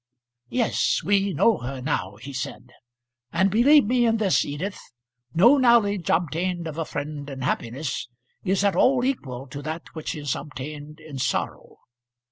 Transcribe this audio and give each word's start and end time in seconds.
"Yes; 0.49 1.03
we 1.03 1.31
know 1.31 1.59
her 1.59 1.79
now," 1.79 2.15
he 2.15 2.33
said. 2.33 2.71
"And 3.31 3.51
believe 3.51 3.85
me 3.85 4.07
in 4.07 4.17
this, 4.17 4.43
Edith; 4.43 4.79
no 5.35 5.59
knowledge 5.59 6.09
obtained 6.09 6.65
of 6.65 6.79
a 6.79 6.85
friend 6.85 7.29
in 7.29 7.41
happiness 7.41 8.09
is 8.43 8.63
at 8.63 8.75
all 8.75 9.05
equal 9.05 9.45
to 9.49 9.61
that 9.61 9.93
which 9.93 10.15
is 10.15 10.35
obtained 10.35 10.99
in 10.99 11.19
sorrow. 11.19 11.77